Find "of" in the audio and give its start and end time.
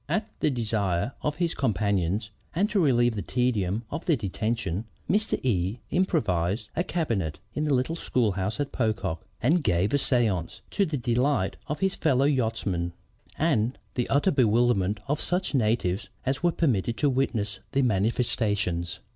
1.21-1.35, 3.91-4.05, 11.67-11.81, 15.07-15.21